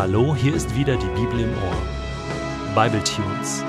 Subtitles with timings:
[0.00, 2.74] Hallo, hier ist wieder die Bibel im Ohr.
[2.74, 3.62] Bible Tunes,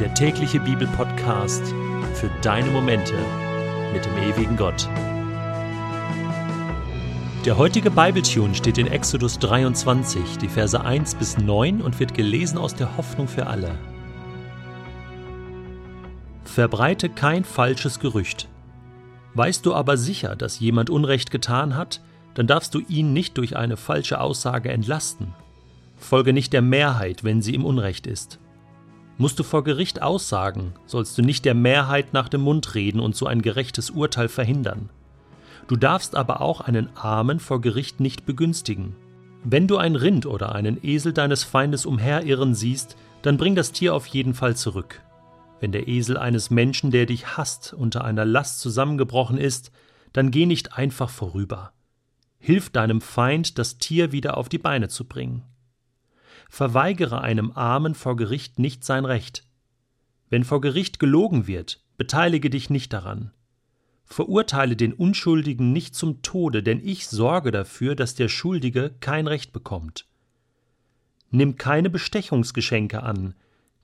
[0.00, 1.62] der tägliche Bibelpodcast
[2.14, 3.14] für deine Momente
[3.92, 4.88] mit dem ewigen Gott.
[7.44, 12.12] Der heutige Bible Tune steht in Exodus 23, die Verse 1 bis 9 und wird
[12.12, 13.78] gelesen aus der Hoffnung für alle.
[16.42, 18.48] Verbreite kein falsches Gerücht.
[19.34, 22.00] Weißt du aber sicher, dass jemand Unrecht getan hat,
[22.34, 25.32] dann darfst du ihn nicht durch eine falsche Aussage entlasten.
[26.02, 28.38] Folge nicht der Mehrheit, wenn sie im Unrecht ist.
[29.18, 33.14] Musst du vor Gericht aussagen, sollst du nicht der Mehrheit nach dem Mund reden und
[33.14, 34.90] so ein gerechtes Urteil verhindern.
[35.68, 38.96] Du darfst aber auch einen Armen vor Gericht nicht begünstigen.
[39.44, 43.94] Wenn du ein Rind oder einen Esel deines Feindes umherirren siehst, dann bring das Tier
[43.94, 45.02] auf jeden Fall zurück.
[45.60, 49.70] Wenn der Esel eines Menschen, der dich hasst, unter einer Last zusammengebrochen ist,
[50.12, 51.72] dann geh nicht einfach vorüber.
[52.38, 55.44] Hilf deinem Feind, das Tier wieder auf die Beine zu bringen.
[56.48, 59.46] Verweigere einem Armen vor Gericht nicht sein Recht.
[60.28, 63.32] Wenn vor Gericht gelogen wird, beteilige dich nicht daran.
[64.04, 69.52] Verurteile den Unschuldigen nicht zum Tode, denn ich sorge dafür, dass der Schuldige kein Recht
[69.52, 70.06] bekommt.
[71.30, 73.34] Nimm keine Bestechungsgeschenke an,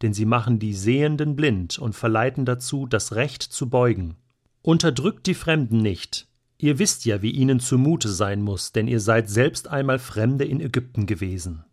[0.03, 4.17] denn sie machen die Sehenden blind und verleiten dazu, das Recht zu beugen.
[4.63, 6.29] Unterdrückt die Fremden nicht,
[6.61, 10.61] Ihr wisst ja, wie ihnen zumute sein muss, denn ihr seid selbst einmal Fremde in
[10.61, 11.65] Ägypten gewesen.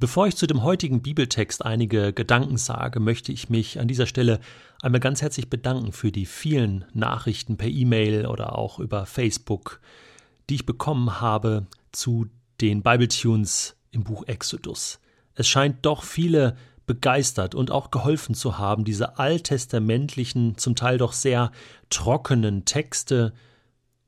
[0.00, 4.40] Bevor ich zu dem heutigen Bibeltext einige Gedanken sage, möchte ich mich an dieser Stelle
[4.82, 9.80] einmal ganz herzlich bedanken für die vielen Nachrichten per E-Mail oder auch über Facebook,
[10.50, 12.26] die ich bekommen habe zu
[12.60, 14.98] den Bibletunes im Buch Exodus.
[15.36, 21.12] Es scheint doch viele begeistert und auch geholfen zu haben, diese alttestamentlichen, zum Teil doch
[21.12, 21.52] sehr
[21.88, 23.32] trockenen Texte,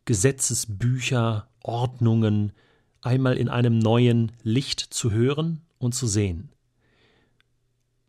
[0.05, 2.53] Gesetzesbücher, Ordnungen
[3.03, 6.50] einmal in einem neuen Licht zu hören und zu sehen.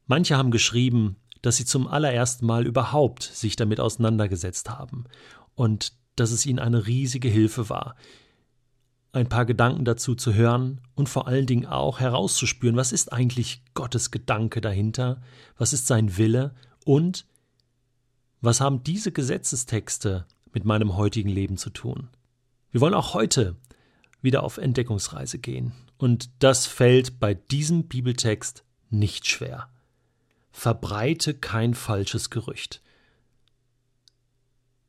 [0.06, 5.06] Manche haben geschrieben, dass sie zum allerersten Mal überhaupt sich damit auseinandergesetzt haben
[5.56, 7.96] und dass es ihnen eine riesige Hilfe war,
[9.12, 13.64] ein paar Gedanken dazu zu hören und vor allen Dingen auch herauszuspüren, was ist eigentlich
[13.74, 15.22] Gottes Gedanke dahinter,
[15.58, 17.26] was ist sein Wille und
[18.42, 22.10] was haben diese Gesetzestexte mit meinem heutigen Leben zu tun.
[22.72, 23.56] Wir wollen auch heute
[24.22, 29.70] wieder auf Entdeckungsreise gehen und das fällt bei diesem Bibeltext nicht schwer.
[30.52, 32.82] Verbreite kein falsches Gerücht.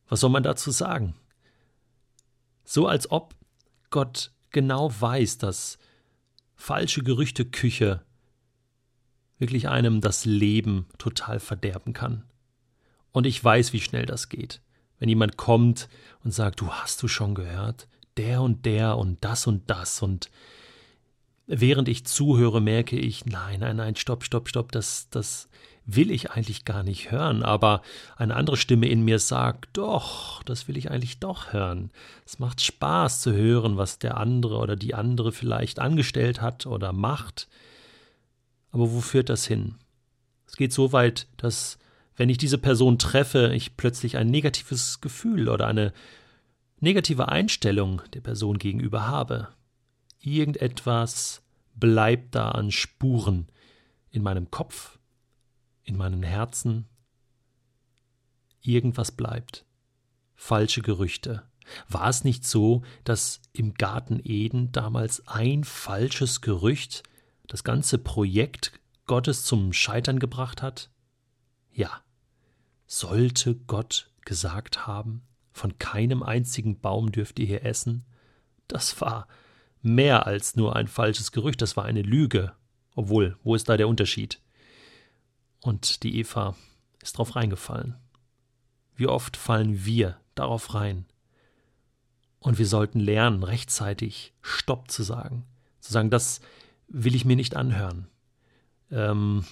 [0.08, 1.14] Was soll man dazu sagen?
[2.64, 3.34] So als ob
[3.90, 5.78] Gott genau weiß, dass
[6.54, 8.02] falsche Gerüchteküche
[9.38, 12.24] wirklich einem das Leben total verderben kann.
[13.12, 14.60] Und ich weiß, wie schnell das geht.
[14.98, 15.88] Wenn jemand kommt
[16.24, 20.30] und sagt, du hast du schon gehört, der und der und das und das und
[21.48, 25.48] während ich zuhöre, merke ich, nein, nein, nein, stopp, stopp, stopp, das, das
[25.86, 27.80] will ich eigentlich gar nicht hören, aber
[28.16, 31.90] eine andere Stimme in mir sagt, doch, das will ich eigentlich doch hören.
[32.26, 36.92] Es macht Spaß zu hören, was der andere oder die andere vielleicht angestellt hat oder
[36.92, 37.48] macht.
[38.70, 39.76] Aber wo führt das hin?
[40.46, 41.78] Es geht so weit, dass
[42.16, 45.94] wenn ich diese Person treffe, ich plötzlich ein negatives Gefühl oder eine
[46.80, 49.48] negative Einstellung der Person gegenüber habe.
[50.20, 51.42] Irgendetwas
[51.74, 53.48] bleibt da an Spuren
[54.10, 54.98] in meinem Kopf,
[55.84, 56.86] in meinem Herzen
[58.60, 59.64] irgendwas bleibt.
[60.34, 61.44] Falsche Gerüchte.
[61.88, 67.02] War es nicht so, dass im Garten Eden damals ein falsches Gerücht
[67.46, 68.72] das ganze Projekt
[69.06, 70.90] Gottes zum Scheitern gebracht hat?
[71.72, 72.02] Ja.
[72.86, 78.06] Sollte Gott gesagt haben, von keinem einzigen Baum dürft ihr hier essen?
[78.66, 79.28] Das war
[79.82, 82.52] mehr als nur ein falsches Gerücht, das war eine Lüge.
[82.94, 84.40] Obwohl, wo ist da der Unterschied?
[85.60, 86.56] Und die Eva
[87.02, 87.94] ist drauf reingefallen.
[88.94, 91.06] Wie oft fallen wir darauf rein?
[92.40, 95.44] Und wir sollten lernen, rechtzeitig Stopp zu sagen.
[95.80, 96.40] Zu sagen, das
[96.88, 98.08] will ich mir nicht anhören.
[98.90, 99.44] Ähm,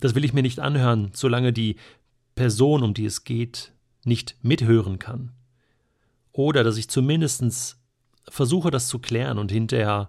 [0.00, 1.76] das will ich mir nicht anhören, solange die
[2.34, 3.72] Person, um die es geht,
[4.04, 5.32] nicht mithören kann.
[6.32, 7.76] Oder dass ich zumindest
[8.30, 10.08] versuche, das zu klären und hinterher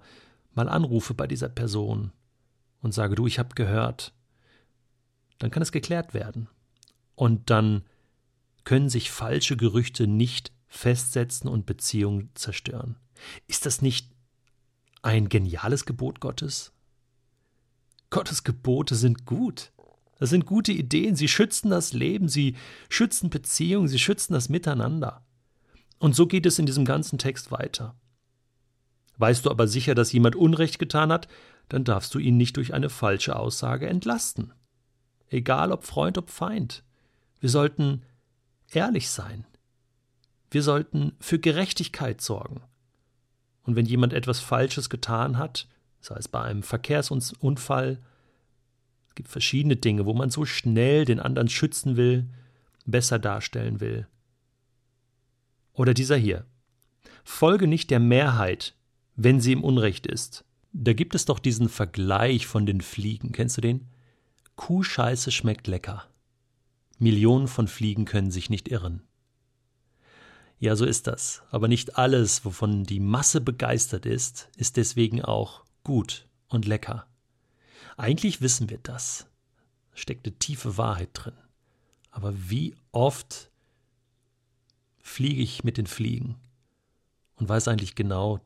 [0.54, 2.12] mal anrufe bei dieser Person
[2.82, 4.14] und sage, du, ich habe gehört,
[5.38, 6.50] dann kann es geklärt werden.
[7.16, 7.84] Und dann
[8.64, 12.98] können sich falsche Gerüchte nicht festsetzen und Beziehungen zerstören.
[13.48, 14.10] Ist das nicht
[15.02, 16.72] ein geniales Gebot Gottes?
[18.10, 19.72] Gottes Gebote sind gut.
[20.20, 21.16] Das sind gute Ideen.
[21.16, 22.56] Sie schützen das Leben, sie
[22.90, 25.26] schützen Beziehungen, sie schützen das Miteinander.
[25.98, 27.96] Und so geht es in diesem ganzen Text weiter.
[29.20, 31.28] Weißt du aber sicher, dass jemand Unrecht getan hat,
[31.68, 34.54] dann darfst du ihn nicht durch eine falsche Aussage entlasten.
[35.30, 36.84] Egal ob Freund, ob Feind.
[37.40, 38.02] Wir sollten
[38.72, 39.46] ehrlich sein.
[40.50, 42.62] Wir sollten für Gerechtigkeit sorgen.
[43.64, 45.68] Und wenn jemand etwas Falsches getan hat,
[46.00, 48.00] sei es bei einem Verkehrsunfall,
[49.10, 52.26] es gibt verschiedene Dinge, wo man so schnell den anderen schützen will,
[52.86, 54.08] besser darstellen will.
[55.74, 56.46] Oder dieser hier.
[57.26, 58.74] Folge nicht der Mehrheit,
[59.22, 60.46] wenn sie im Unrecht ist.
[60.72, 63.34] Da gibt es doch diesen Vergleich von den Fliegen.
[63.34, 63.90] Kennst du den?
[64.56, 66.08] Kuhscheiße schmeckt lecker.
[67.00, 69.04] Millionen von Fliegen können sich nicht irren.
[70.58, 71.44] Ja, so ist das.
[71.52, 77.06] Aber nicht alles, wovon die Masse begeistert ist, ist deswegen auch gut und lecker.
[77.98, 79.28] Eigentlich wissen wir das.
[79.92, 81.36] Da steckt eine tiefe Wahrheit drin.
[82.10, 83.52] Aber wie oft
[85.02, 86.38] fliege ich mit den Fliegen
[87.36, 88.40] und weiß eigentlich genau,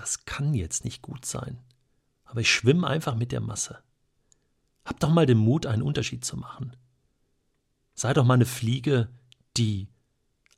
[0.00, 1.58] das kann jetzt nicht gut sein.
[2.24, 3.82] Aber ich schwimme einfach mit der Masse.
[4.86, 6.74] Hab doch mal den Mut, einen Unterschied zu machen.
[7.94, 9.10] Sei doch mal eine Fliege,
[9.58, 9.88] die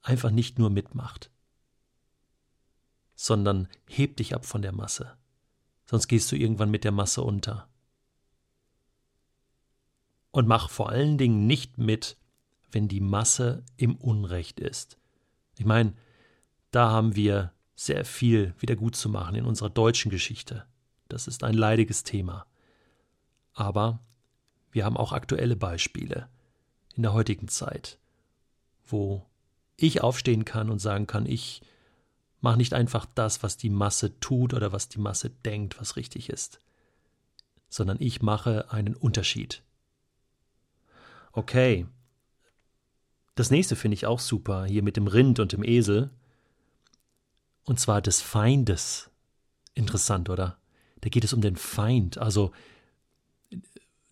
[0.01, 1.33] einfach nicht nur mitmacht,
[3.17, 5.17] sondern heb dich ab von der Masse.
[5.87, 7.69] Sonst gehst du irgendwann mit der Masse unter.
[10.31, 12.17] Und mach vor allen Dingen nicht mit,
[12.71, 14.99] wenn die Masse im Unrecht ist.
[15.59, 15.95] Ich meine,
[16.71, 20.67] da haben wir sehr viel wieder gut zu machen in unserer deutschen Geschichte.
[21.09, 22.47] Das ist ein leidiges Thema.
[23.55, 24.01] Aber
[24.71, 26.29] wir haben auch aktuelle Beispiele
[26.95, 27.99] in der heutigen Zeit,
[28.87, 29.27] wo
[29.77, 31.63] ich aufstehen kann und sagen kann, ich
[32.41, 36.29] mache nicht einfach das, was die Masse tut oder was die Masse denkt, was richtig
[36.29, 36.61] ist,
[37.69, 39.63] sondern ich mache einen Unterschied.
[41.33, 41.87] Okay.
[43.35, 46.11] Das nächste finde ich auch super, hier mit dem Rind und dem Esel
[47.65, 49.11] und zwar des Feindes.
[49.75, 50.59] Interessant, oder?
[51.01, 52.53] Da geht es um den Feind, also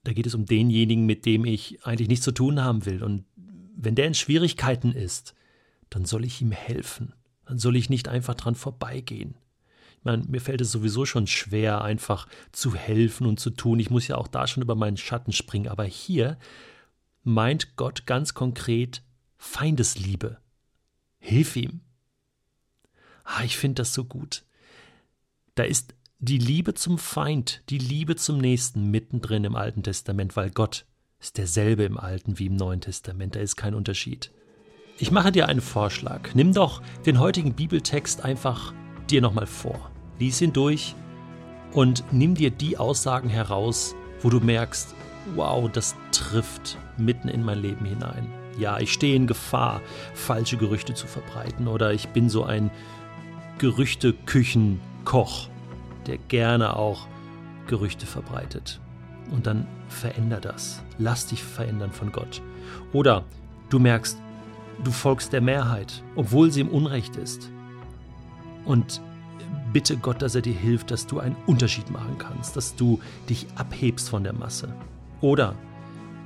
[0.05, 3.03] da geht es um denjenigen, mit dem ich eigentlich nichts zu tun haben will.
[3.03, 3.25] Und
[3.77, 5.35] wenn der in Schwierigkeiten ist,
[5.91, 7.13] dann soll ich ihm helfen.
[7.47, 9.35] Dann soll ich nicht einfach dran vorbeigehen.
[9.99, 13.79] Ich meine, mir fällt es sowieso schon schwer, einfach zu helfen und zu tun.
[13.79, 15.69] Ich muss ja auch da schon über meinen Schatten springen.
[15.69, 16.39] Aber hier
[17.23, 19.03] meint Gott ganz konkret
[19.37, 20.39] Feindesliebe.
[21.19, 21.83] Hilf ihm.
[23.33, 24.45] Ah, ich finde das so gut.
[25.55, 30.51] Da ist die Liebe zum Feind, die Liebe zum Nächsten mittendrin im Alten Testament, weil
[30.51, 30.85] Gott
[31.21, 34.33] ist derselbe im Alten wie im Neuen Testament, da ist kein Unterschied.
[34.99, 36.35] Ich mache dir einen Vorschlag.
[36.35, 38.75] Nimm doch den heutigen Bibeltext einfach
[39.09, 39.91] dir nochmal vor.
[40.19, 40.95] Lies ihn durch
[41.73, 44.95] und nimm dir die Aussagen heraus, wo du merkst,
[45.37, 48.27] wow, das trifft mitten in mein Leben hinein.
[48.59, 49.81] Ja, ich stehe in Gefahr,
[50.15, 52.71] falsche Gerüchte zu verbreiten oder ich bin so ein
[53.61, 55.51] Gerüchteküchenkoch,
[56.07, 57.07] der gerne auch
[57.67, 58.81] Gerüchte verbreitet.
[59.31, 60.83] Und dann veränder das.
[60.97, 62.41] Lass dich verändern von Gott.
[62.95, 63.23] Oder
[63.69, 64.19] du merkst,
[64.83, 67.51] du folgst der Mehrheit, obwohl sie im Unrecht ist.
[68.65, 69.03] Und
[69.75, 72.99] bitte Gott, dass er dir hilft, dass du einen Unterschied machen kannst, dass du
[73.29, 74.75] dich abhebst von der Masse.
[75.21, 75.55] Oder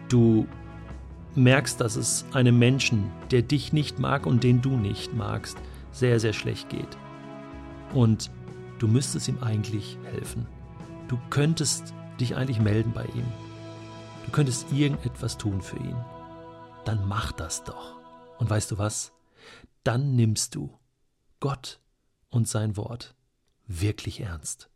[0.08, 0.46] du
[1.34, 5.58] merkst, dass es einem Menschen, der dich nicht mag und den du nicht magst,
[5.90, 6.96] sehr, sehr schlecht geht
[7.94, 8.30] und
[8.78, 10.46] du müsstest ihm eigentlich helfen.
[11.08, 13.26] Du könntest dich eigentlich melden bei ihm.
[14.26, 15.96] Du könntest irgendetwas tun für ihn.
[16.84, 17.96] Dann mach das doch.
[18.38, 19.12] Und weißt du was?
[19.84, 20.70] Dann nimmst du
[21.40, 21.80] Gott
[22.30, 23.14] und sein Wort
[23.66, 24.70] wirklich ernst.